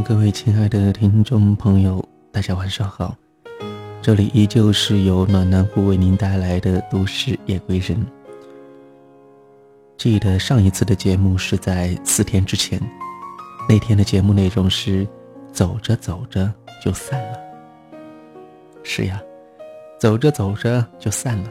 [0.00, 3.16] 各位亲爱的听众朋友，大家晚上好。
[4.00, 8.04] 这里依旧是由暖男户为您带来的都市夜归人。
[9.96, 12.80] 记得上一次的节目是在四天之前，
[13.68, 15.06] 那天的节目内容是
[15.52, 16.52] 走着走着
[16.84, 17.38] 就散了。
[18.82, 19.20] 是呀，
[20.00, 21.50] 走着走着就散了，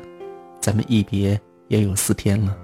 [0.60, 2.55] 咱们一别也有四天了。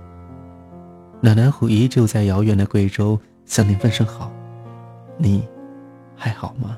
[1.21, 4.32] 暖男虎依旧在遥远的贵州向您问声好。
[5.18, 5.47] 你
[6.17, 6.77] 还好吗？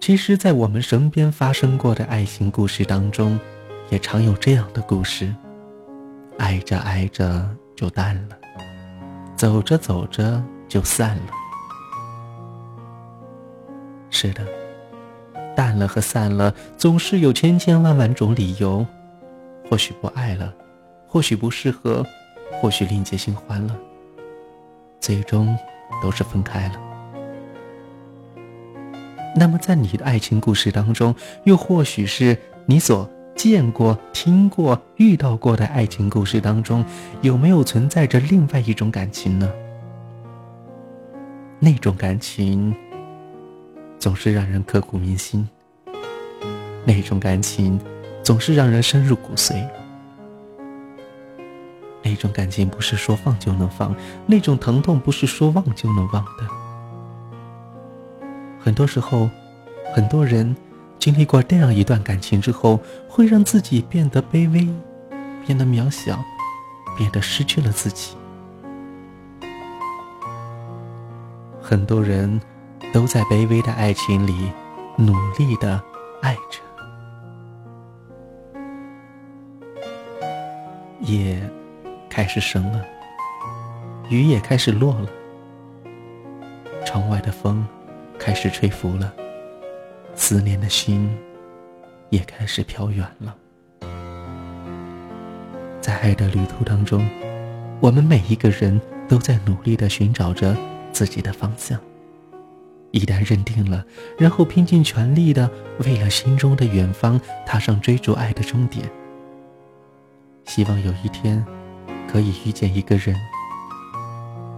[0.00, 3.38] 其实，在我们身边发生过的爱情故事当中，
[3.88, 5.32] 也常有这样的故事：
[6.38, 8.36] 爱着爱着就淡了，
[9.36, 11.22] 走着走着就散了。
[14.10, 14.44] 是的，
[15.54, 18.84] 淡了和散了，总是有千千万万种理由。
[19.70, 20.52] 或许不爱了，
[21.06, 22.04] 或许不适合，
[22.60, 23.78] 或许另结新欢了。
[25.00, 25.56] 最终，
[26.00, 26.74] 都是分开了。
[29.34, 36.84] 那么，在你的爱情故事当中，又或许是你所见过、听过、遇到过的爱情故事当中，
[37.22, 39.50] 有没有存在着另外一种感情呢？
[41.58, 42.74] 那种感情
[43.98, 45.48] 总是让人刻骨铭心，
[46.84, 47.80] 那种感情
[48.22, 49.66] 总是让人深入骨髓。
[52.12, 53.96] 那种感情不是说放就能放，
[54.26, 56.46] 那种疼痛不是说忘就能忘的。
[58.60, 59.30] 很多时候，
[59.94, 60.54] 很多人
[60.98, 64.68] 经历过这样一段感情之后，会让自己变得卑微，
[65.46, 66.22] 变得渺小，
[66.98, 68.14] 变得失去了自己。
[71.62, 72.38] 很多人
[72.92, 74.52] 都在卑微的爱情里
[74.98, 75.82] 努力的
[76.20, 76.60] 爱着，
[81.00, 81.40] 也。
[82.14, 82.84] 开始升了，
[84.10, 85.08] 雨也开始落了，
[86.84, 87.66] 窗外的风
[88.18, 89.10] 开始吹拂了，
[90.14, 91.10] 思念的心
[92.10, 93.34] 也开始飘远了。
[95.80, 97.08] 在爱的旅途当中，
[97.80, 100.54] 我们每一个人都在努力的寻找着
[100.92, 101.80] 自己的方向。
[102.90, 103.86] 一旦认定了，
[104.18, 108.86] 然后拼尽全力的为了心中的远方踏上追逐爱的终点。
[110.44, 111.42] 希望有一天。
[112.12, 113.16] 可以遇见一个人，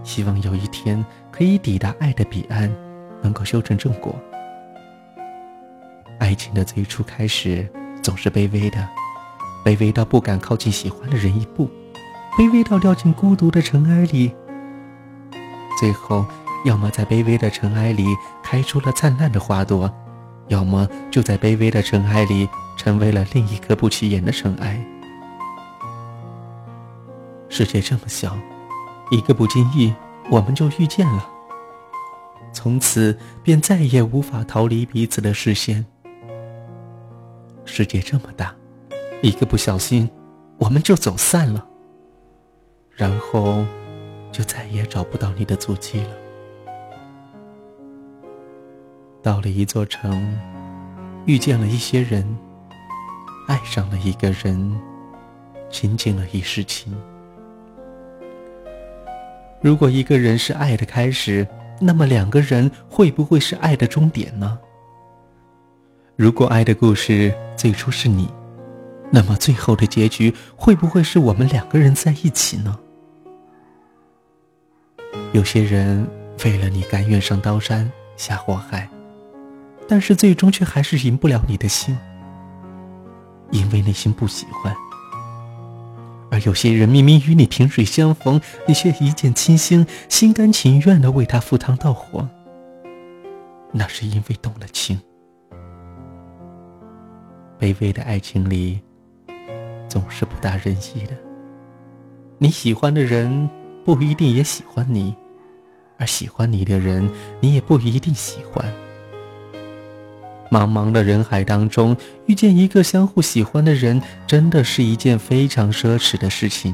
[0.03, 2.69] 希望有一天可以抵达爱的彼岸，
[3.21, 4.13] 能够修成正果。
[6.19, 7.65] 爱情的最初开始
[8.01, 8.85] 总是卑微的，
[9.63, 11.69] 卑微到不敢靠近喜欢的人一步，
[12.37, 14.35] 卑微到掉进孤独的尘埃里。
[15.79, 16.25] 最后，
[16.65, 18.05] 要么在卑微的尘埃里
[18.43, 19.89] 开出了灿烂的花朵，
[20.49, 24.85] 要么就在卑微的尘埃里成为了另一颗不起眼的尘埃。
[27.57, 28.37] 世界这么小，
[29.11, 29.93] 一个不经意，
[30.29, 31.25] 我们就遇见了。
[32.51, 35.85] 从此便再也无法逃离彼此的视线。
[37.63, 38.53] 世界这么大，
[39.21, 40.09] 一个不小心，
[40.57, 41.65] 我们就走散了。
[42.91, 43.65] 然后，
[44.33, 46.09] 就再也找不到你的足迹了。
[49.23, 50.37] 到了一座城，
[51.25, 52.37] 遇见了一些人，
[53.47, 54.77] 爱上了一个人，
[55.69, 56.93] 亲近了一世情。
[59.65, 61.47] 如果一个人是爱的开始，
[61.81, 64.59] 那么两个人会不会是爱的终点呢？
[66.15, 68.29] 如果爱的故事最初是你，
[69.09, 72.77] 那么最后的结局会不会是我们两个人在一起呢？
[75.33, 76.07] 有些人
[76.43, 78.87] 为了你甘愿上刀山下火海，
[79.87, 81.97] 但是最终却还是赢不了你的心，
[83.49, 84.71] 因为内心不喜欢。
[86.35, 92.27] 而有些人明明与你萍水相逢，你却一见倾心，心甘情愿的为他赴汤蹈火。
[93.71, 94.99] 那是因为动了情。
[97.57, 98.81] 卑微的爱情里，
[99.87, 101.13] 总是不大人意的。
[102.37, 103.49] 你喜欢的人
[103.85, 105.15] 不一定也喜欢你，
[105.97, 107.09] 而喜欢你的人，
[107.39, 108.65] 你也不一定喜欢。
[110.51, 111.95] 茫茫的人海当中，
[112.27, 116.73] 遇见一个相互喜欢的人，真的是一件非常奢侈的事情。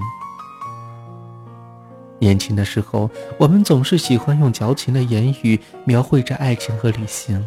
[2.19, 3.09] 年轻的时候，
[3.39, 7.43] 我们总是喜欢用矫情的言语描绘着爱情和旅行。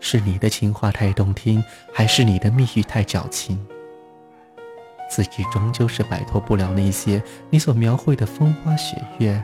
[0.00, 1.62] 是你的情话太动听，
[1.92, 3.58] 还是你的蜜语太矫情？
[5.10, 9.42] 自己终究是摆脱不了那些你所描绘的风花雪月。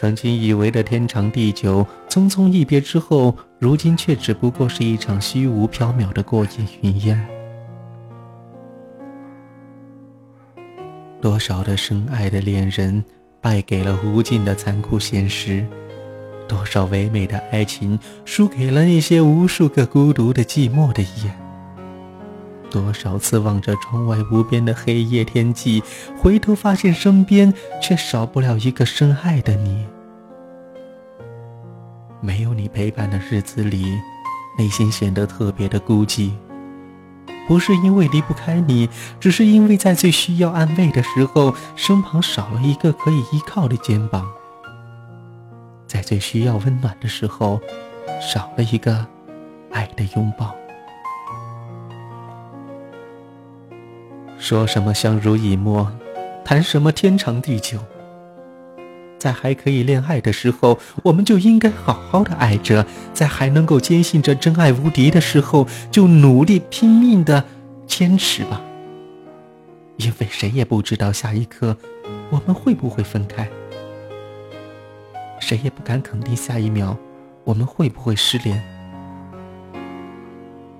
[0.00, 7.28] 曾经以为的天长地久，匆匆一别之后，如今却只不过是一场虚无缥缈的过眼云烟。
[11.20, 13.04] 多少的深爱的恋人，
[13.40, 15.66] 败给了无尽的残酷现实。
[16.46, 21.47] 多少唯美的爱情输给了那些无数个孤独的寂寞的夜。
[22.70, 25.82] 多少次望着窗外无边的黑夜天际，
[26.18, 29.86] 回头发现身边却少不了一个深爱的你。
[32.20, 33.86] 没有你陪伴的日子里，
[34.58, 36.32] 内心显得特别的孤寂。
[37.46, 44.22] 不是因为离不开你，只是因为在最需要安慰的时候，身旁少了一个可以依靠的肩膀；
[45.86, 47.58] 在最需要温暖的时候，
[48.20, 49.06] 少了一个
[49.70, 50.54] 爱的拥抱。
[54.48, 55.92] 说什么相濡以沫，
[56.42, 57.78] 谈什么天长地久。
[59.18, 67.44] 在还可以恋爱的时候，我们就应该好好的爱着；在还能够坚信着真爱无敌的时候，就努力拼命的
[67.86, 68.62] 坚持吧。
[69.98, 71.76] 因为谁也不知道下一刻
[72.30, 73.46] 我们会不会分开，
[75.40, 76.96] 谁也不敢肯定下一秒
[77.44, 78.58] 我们会不会失联。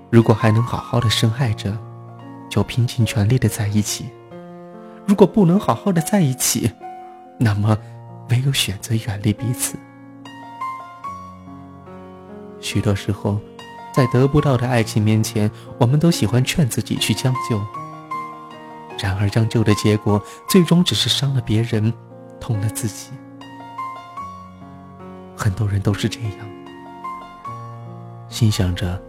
[0.09, 1.77] 如果还能好好的深爱着，
[2.49, 4.05] 就拼尽全力的在一起；
[5.05, 6.71] 如果不能好好的在一起，
[7.37, 7.77] 那么。
[8.31, 9.75] 唯有选择远离彼此。
[12.61, 13.39] 许多时候，
[13.91, 15.49] 在得不到的爱情面前，
[15.79, 17.59] 我们都喜欢劝自己去将就。
[18.99, 21.91] 然而，将就的结果，最终只是伤了别人，
[22.39, 23.09] 痛了自己。
[25.35, 26.31] 很多人都是这样，
[28.29, 29.01] 心想着，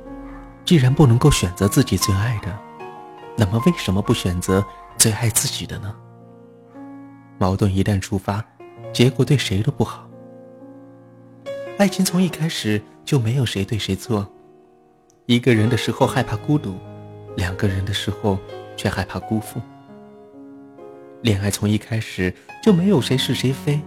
[0.65, 2.59] 既然不能够选择自己最爱的，
[3.41, 4.63] 那么为什么不选择
[4.99, 5.97] 最爱自己的呢？
[7.39, 8.45] 矛盾一旦触发。
[8.93, 10.07] 结果对谁都不好。
[11.79, 14.31] 爱情从一开始就没有谁对谁错，
[15.25, 16.77] 一个人的时候害怕孤独，
[17.37, 18.37] 两个人的时候
[18.77, 19.59] 却害怕辜负。
[21.23, 23.81] 恋爱从一开始就没有谁是谁非，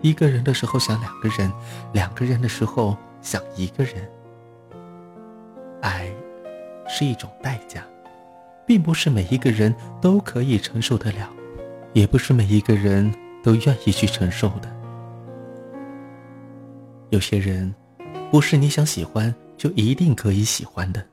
[0.00, 1.52] 一个人的时候想两个人，
[1.92, 4.10] 两个人的时候想一个人。
[5.82, 6.08] 爱
[6.88, 7.84] 是一种代价，
[8.66, 11.30] 并不是每一个人都可以承受得了，
[11.92, 13.12] 也不是每一个人。
[13.44, 14.74] 都愿意去承受的。
[17.10, 17.74] 有些人，
[18.30, 21.06] 不是你想喜欢就一定可以喜欢的，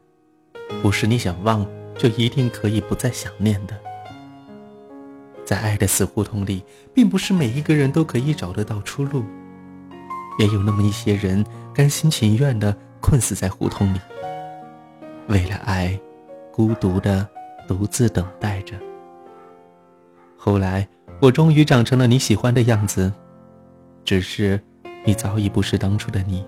[0.82, 1.68] 不是你想忘
[1.98, 3.78] 就一定可以不再想念的。
[5.44, 6.64] 在爱的死胡同里，
[6.94, 9.26] 并不是每一个人都可以找得到出路，
[10.40, 14.00] 也有那么一些人甘心情愿的困死在胡同里，
[15.28, 16.00] 为了爱，
[16.54, 17.28] 孤独的
[17.72, 18.76] 独自等待着。
[20.38, 20.88] 后来。
[21.22, 23.14] 我终于长成了你喜欢的样子，
[24.04, 24.60] 只是
[25.06, 26.44] 你早已不是当初的你。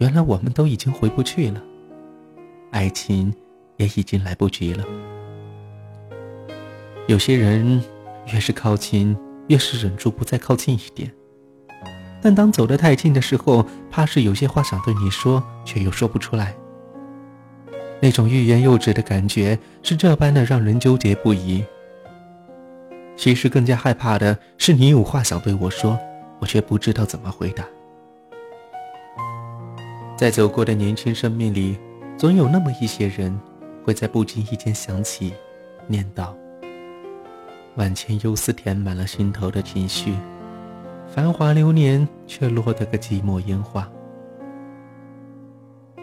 [0.00, 1.62] 原来我们都已经回不去了，
[2.70, 3.34] 爱情
[3.78, 4.84] 也已经来不及了。
[7.06, 7.82] 有些人
[8.26, 9.16] 越是靠近，
[9.46, 11.10] 越是忍住不再靠近一点。
[12.20, 16.54] 但当走得太近的时候，怕是有些话想对你说，却又说不出来。
[18.02, 21.64] 那种欲言又止的感觉，是这般的让人纠结不已。
[23.16, 25.98] 其实更加害怕的是，你有话想对我说，
[26.40, 27.64] 我却不知道怎么回答。
[30.14, 31.78] 在走过的年轻生命里，
[32.18, 33.34] 总有那么一些人，
[33.82, 35.32] 会在不经意间想起，
[35.86, 36.34] 念叨。
[37.76, 40.14] 万千忧思填满了心头的情绪，
[41.06, 43.90] 繁华流年却落得个寂寞烟花。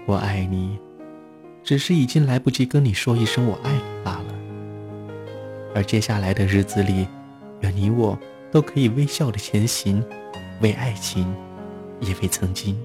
[0.08, 0.80] 我爱你，
[1.66, 4.26] 只是已经来不及跟你说一声我爱你罢了。
[5.74, 7.08] 而接下来的日子里，
[7.62, 8.18] 愿你我
[8.52, 10.02] 都可以微笑的前行，
[10.62, 11.36] 为爱情，
[12.00, 12.80] 也为曾经。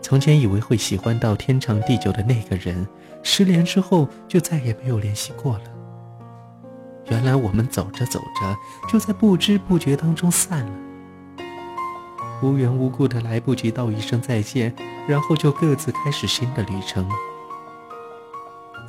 [0.00, 2.86] 从前以为会喜欢到天长地久的那个人，
[3.24, 5.64] 失联之后就再也没有联系过了。
[7.08, 8.56] 原来我们走着走着，
[8.88, 10.72] 就在不知不觉当中散了，
[12.40, 14.72] 无缘无故的来不及道一声再见，
[15.08, 17.08] 然后就各自开始新的旅程。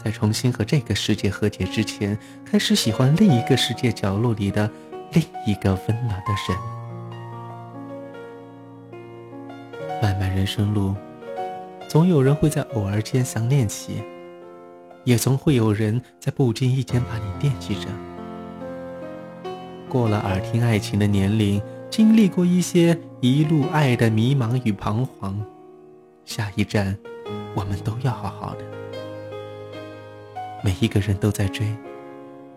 [0.03, 4.69] 在重新和这个世界和解之前，开始喜欢另一个世界角落里的
[5.13, 6.57] 另一个温暖的人。
[10.01, 10.95] 漫漫人生路，
[11.89, 14.01] 总有人会在偶尔间想念起，
[15.03, 17.87] 也总会有人在不经意间把你惦记着。
[19.89, 25.45] 过了耳听爱情的年龄，经历过一些一路爱的迷茫与彷徨，
[26.23, 26.97] 下一站，
[27.53, 28.63] 我们都要好好的。
[30.63, 31.67] 每一个人都在追，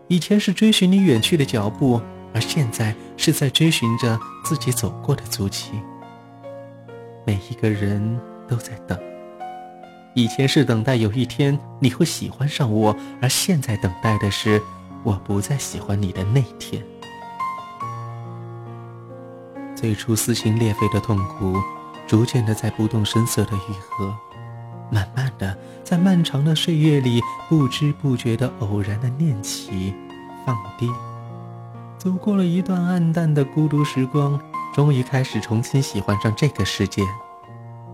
[0.07, 2.00] 以前是追寻你远去的脚步，
[2.33, 5.73] 而现在是在追寻着自己走过的足迹。
[7.26, 8.97] 每一个人都在等，
[10.14, 14.62] 以前是等待有一天你会喜欢上我，而现在等待的是
[15.02, 16.81] 我不再喜欢你的那天。
[19.83, 21.61] 最初撕心裂肺的痛苦，
[22.07, 24.15] 逐渐的在不动声色的愈合，
[24.93, 29.93] 慢慢的在漫长的岁月里，不知不觉的偶然的念起，
[30.47, 30.89] 放低，
[31.99, 34.41] 走过了一段暗淡的孤独时光，
[34.73, 37.03] 终于开始重新喜欢上这个世界，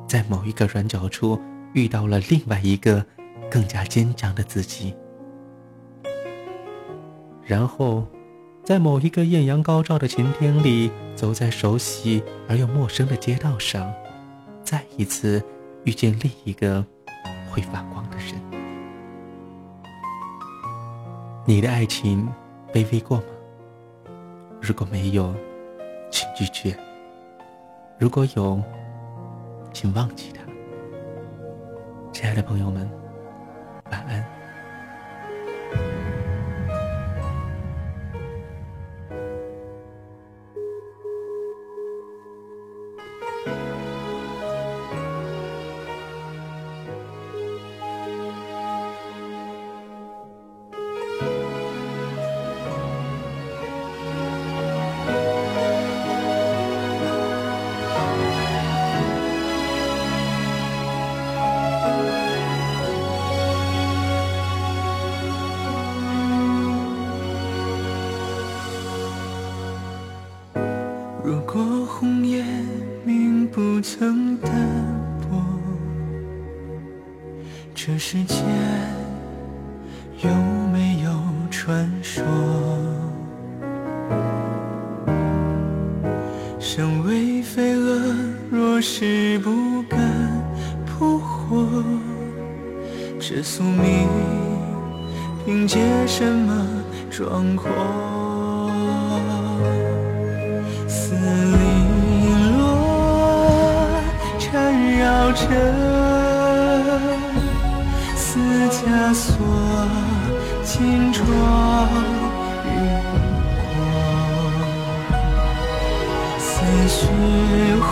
[0.07, 1.41] 在某一个转角处
[1.73, 3.03] 遇到了另外一个
[3.51, 4.95] 更加坚强的自己，
[7.43, 8.07] 然后。
[8.69, 13.91] 在某一个艳阳高照的晴天里，走在熟悉而又陌生的街道上，
[14.63, 15.43] 再一次
[15.85, 16.85] 遇见另一个
[17.51, 18.35] 会发光的人。
[21.47, 22.29] 你的爱情
[22.71, 23.25] 卑微过吗？
[24.61, 25.35] 如果没有，
[26.11, 26.77] 请拒绝；
[27.99, 28.63] 如果有，
[29.73, 30.43] 请忘记他。
[32.13, 32.87] 亲爱的朋友们，
[33.91, 34.38] 晚安。
[95.49, 96.69] 凭借什么
[97.11, 97.71] 壮阔？
[100.87, 101.57] 似绫
[102.59, 103.89] 罗
[104.39, 104.53] 缠
[104.99, 105.47] 绕着
[108.15, 108.39] 似
[108.69, 109.35] 枷锁，
[110.63, 111.25] 金装
[112.67, 112.77] 玉
[113.57, 113.73] 裹，
[116.39, 116.53] 似
[116.91, 117.09] 雪
[117.81, 117.89] 花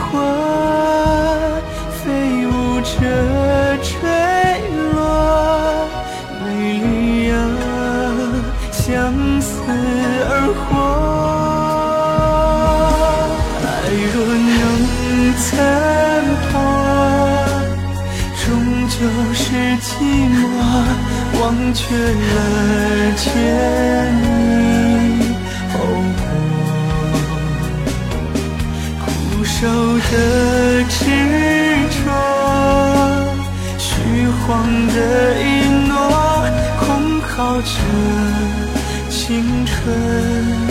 [2.04, 2.04] 飞
[2.46, 2.50] 舞
[2.82, 2.92] 着
[20.06, 20.38] 寂寞，
[21.40, 21.42] 忘
[21.74, 22.34] 却了
[23.16, 23.24] 前
[24.22, 25.34] 因
[25.72, 25.74] 后
[26.20, 26.22] 果，
[29.04, 29.06] 苦
[29.44, 30.12] 守的
[30.88, 30.94] 执
[31.90, 31.98] 着，
[33.78, 33.84] 虚
[34.46, 34.46] 晃
[34.94, 34.96] 的
[35.42, 35.44] 一
[35.88, 35.92] 诺，
[36.78, 36.86] 空
[37.22, 37.66] 耗着
[39.10, 39.16] 青
[39.66, 40.65] 春。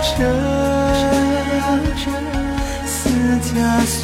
[0.00, 0.16] 着
[2.86, 2.98] 似
[3.42, 3.54] 枷
[3.84, 3.98] 锁，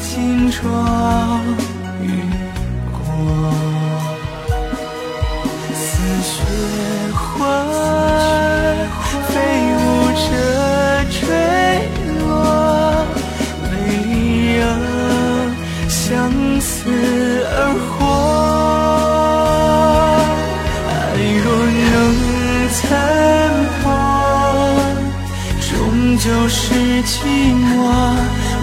[0.00, 0.60] 金装
[2.02, 2.04] 玉
[2.90, 2.98] 裹，
[5.72, 5.78] 似
[6.22, 6.32] 雪
[7.14, 7.22] 花
[9.28, 9.30] 飞
[9.76, 9.78] 舞
[10.24, 10.26] 着
[11.10, 11.16] 坠
[12.18, 12.26] 落，
[13.70, 13.72] 美
[14.04, 14.14] 丽
[14.60, 14.64] 啊，
[15.88, 15.96] 相
[16.60, 16.74] 思。
[26.26, 27.14] 就是寂
[27.54, 27.86] 寞，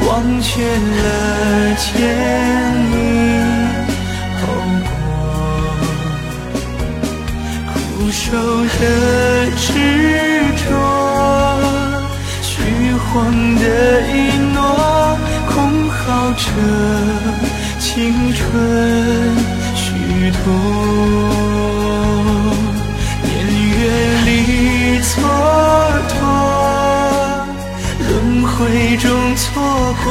[0.05, 1.82] 忘却了前
[2.91, 3.00] 因
[4.36, 4.41] 后
[4.84, 4.91] 果，
[7.72, 7.74] 苦
[8.12, 8.22] 守
[8.65, 8.82] 的
[9.55, 9.63] 执
[10.58, 10.67] 着，
[12.41, 12.51] 虚
[13.00, 13.12] 晃
[13.55, 13.63] 的
[14.12, 14.13] 一
[14.53, 14.60] 诺，
[15.48, 15.55] 空
[15.88, 16.41] 耗着
[17.79, 17.89] 青
[18.34, 18.41] 春
[19.74, 19.82] 虚
[20.43, 21.52] 度。
[29.53, 29.62] 错
[30.03, 30.05] 过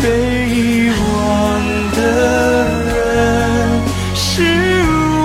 [0.00, 0.04] 被
[0.48, 1.02] 遗忘
[1.90, 1.98] 的
[2.86, 2.94] 人
[4.14, 4.22] 是
[5.18, 5.22] 我，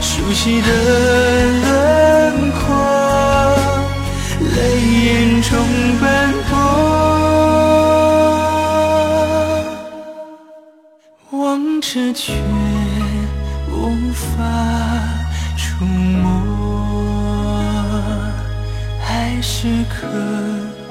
[0.00, 0.68] 熟悉的
[1.62, 1.68] 轮
[2.50, 2.58] 廓，
[4.56, 4.56] 泪
[5.04, 5.08] 眼
[5.42, 5.50] 中
[6.00, 6.04] 奔
[6.50, 6.52] 波。
[12.12, 12.32] 却
[13.72, 13.72] 无
[14.12, 14.20] 法
[15.56, 16.28] 触摸，
[19.40, 20.06] 还是可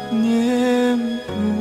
[0.10, 1.59] 念不。